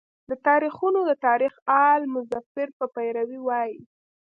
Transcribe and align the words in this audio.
دا 0.29 0.35
تاریخونه 0.47 0.99
د 1.05 1.11
تاریخ 1.27 1.53
آل 1.91 2.01
مظفر 2.15 2.67
په 2.77 2.85
پیروی 2.95 3.39
وایي. 3.47 3.79